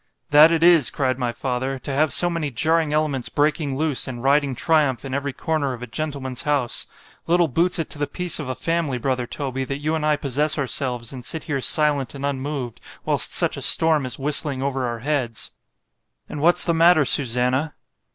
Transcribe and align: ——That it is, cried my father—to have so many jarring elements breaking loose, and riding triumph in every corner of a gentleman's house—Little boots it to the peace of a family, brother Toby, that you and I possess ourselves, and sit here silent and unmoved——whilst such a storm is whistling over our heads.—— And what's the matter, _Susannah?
——That 0.31 0.51
it 0.51 0.63
is, 0.63 0.89
cried 0.89 1.19
my 1.19 1.31
father—to 1.31 1.93
have 1.93 2.11
so 2.11 2.27
many 2.27 2.49
jarring 2.49 2.91
elements 2.91 3.29
breaking 3.29 3.77
loose, 3.77 4.07
and 4.07 4.23
riding 4.23 4.55
triumph 4.55 5.05
in 5.05 5.13
every 5.13 5.31
corner 5.31 5.73
of 5.73 5.83
a 5.83 5.85
gentleman's 5.85 6.41
house—Little 6.41 7.47
boots 7.49 7.77
it 7.77 7.91
to 7.91 7.99
the 7.99 8.07
peace 8.07 8.39
of 8.39 8.49
a 8.49 8.55
family, 8.55 8.97
brother 8.97 9.27
Toby, 9.27 9.63
that 9.65 9.77
you 9.77 9.93
and 9.93 10.03
I 10.03 10.15
possess 10.15 10.57
ourselves, 10.57 11.13
and 11.13 11.23
sit 11.23 11.43
here 11.43 11.61
silent 11.61 12.15
and 12.15 12.25
unmoved——whilst 12.25 13.31
such 13.31 13.57
a 13.57 13.61
storm 13.61 14.07
is 14.07 14.17
whistling 14.17 14.63
over 14.63 14.87
our 14.87 15.01
heads.—— 15.01 15.51
And 16.27 16.41
what's 16.41 16.65
the 16.65 16.73
matter, 16.73 17.03
_Susannah? 17.03 17.73